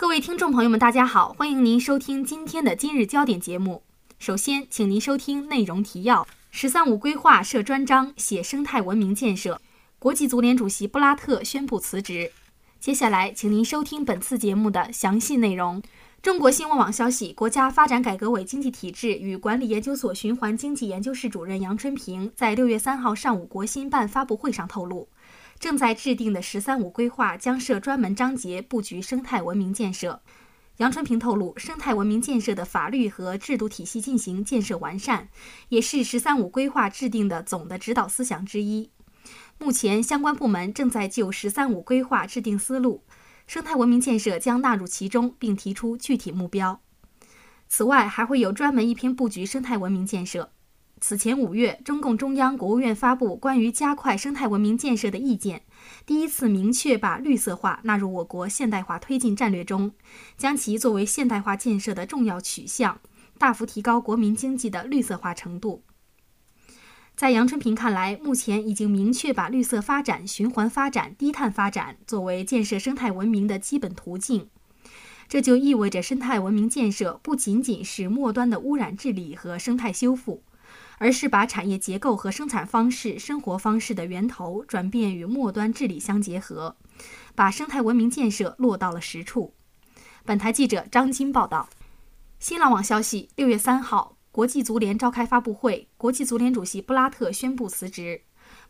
[0.00, 3.82] 各位听众朋友们，大家好，欢迎您收听今天的今日焦点节目。
[4.20, 9.60] 首先，请您收听内容提要：“十三五”规划设专章写生态文明建设，
[9.98, 12.30] 国际足联主席布拉特宣布辞职。
[12.78, 15.82] 接下来，请您收听本次节目的详细内容。
[16.22, 25.08] 中国新闻网消息，国家发展改革委经济体制与管理研究所循环经济研究室主任杨春平在六月三号上午国新办发布会上透露。
[25.58, 30.22] 正在制定的“十三五”规划将设专门章节布局生态文明建设。
[30.76, 35.28] 杨春平透露，生态文明建设的法律和制度体系进行建设完善，
[35.70, 38.90] 也是“十三五”规划制定的总的指导思想之一。
[39.58, 43.02] 目前，相关部门正在就“十三五”规划制定思路，
[43.48, 46.80] 生态文明建设将纳入其中，并提出具体目标。
[47.66, 50.52] 此外，还会有专门一篇布局生态文明建设。
[51.00, 55.62] 此前五月，中共中央、国务院发布关于加快生态文明建设的意见，
[56.04, 59.92] 第一次明确把绿色化纳入我国现代化推进战略中，
[60.36, 63.00] 将其作为现代化建设的重要取向，
[63.38, 65.84] 大幅提高国民经济的绿色化程度。
[67.14, 74.48] 在杨春平看来，目前已经明确把绿色发展、循环发展、低碳发展作为建设生态文明的基本途径，
[75.28, 80.42] 这就意味着生态文明建设不仅仅是末端的污染治理和生态修复。
[80.98, 86.76] 而是把产业结构和生产方式、生活方式的源头转变与末端治理相结合，
[87.34, 89.54] 把生态文明建设落到了实处。
[90.24, 91.68] 本台记者张金报道。
[92.38, 98.22] 新浪网消息，六月三号，国际足联召开发布会，国际足联主席布拉特宣布辞职。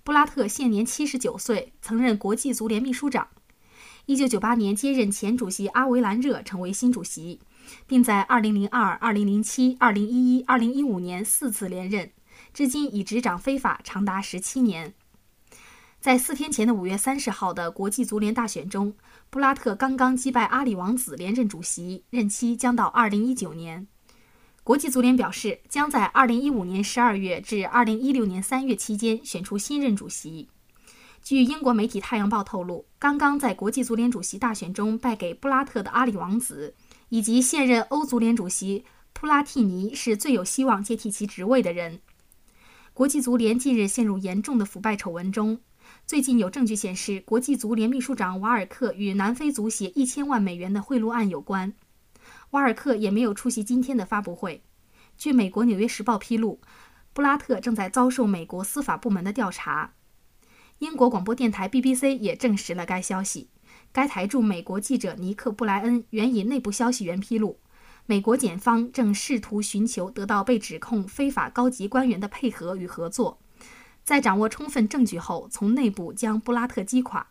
[0.02, 3.28] 布拉特现年七十九岁，曾任国际足联秘书长。
[4.06, 7.40] 一九九八年接任前主席阿维兰热成为新主席，
[7.86, 12.10] 并在二零零二、二零零七、二零一一、二零一五年四次连任。
[12.58, 14.92] 至今已执掌非法长达十七年。
[16.00, 18.96] 在四天前的五月三十号的国际足联大选中，
[19.30, 23.86] 布拉特刚刚击败阿里王子连任主席，任期将到二零一九年。
[24.64, 30.48] 国际足联表示，将在二零一五年十二月至二零一六年三月期间选出新任主席。
[31.22, 36.74] 据英国媒体《太阳报》透露，刚刚在国际足联主席大选中败给布拉特的阿里王子，
[37.10, 42.00] 以及现任欧足联主席普拉蒂尼是最有希望接替其职位的人。
[42.98, 45.60] 国际足联近日陷入严重的腐败丑闻中。
[46.04, 51.72] 最近有证据显示，国际足联秘书长瓦尔克与南非足协一千万美元的贿赂案有关。
[52.50, 54.64] 瓦尔克也没有出席今天的发布会。
[55.16, 56.60] 据美国《纽约时报》披露，
[57.12, 59.92] 布拉特正在遭受美国司法部门的调查。
[60.80, 63.50] 英国广播电台 BBC 也证实了该消息。
[63.92, 67.60] 该台驻美国记者尼克·布莱恩援引内部消息源披露。
[68.10, 73.38] 美国检方正试图寻求得到被指控非法高级官员的配合与合作，
[74.02, 77.26] 在掌握充分证据后，从内部将布拉特击垮。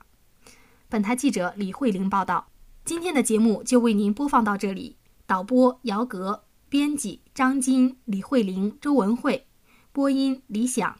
[0.88, 2.50] 本台记者李慧玲报道。
[2.86, 4.98] 今天的节目就为您播放到这里。
[5.26, 9.48] 导播姚格，编辑张金、李慧玲、周文慧，
[9.92, 11.00] 播音李想。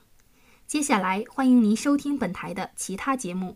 [0.66, 3.56] 接下来欢迎您收听本台的其他节目。